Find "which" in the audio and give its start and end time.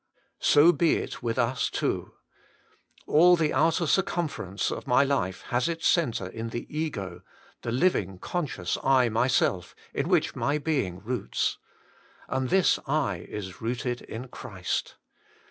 10.09-10.35